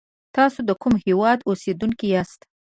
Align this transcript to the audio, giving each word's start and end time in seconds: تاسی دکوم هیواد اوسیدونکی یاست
تاسی 0.35 0.61
دکوم 0.69 0.93
هیواد 1.05 1.39
اوسیدونکی 1.47 2.07
یاست 2.13 2.41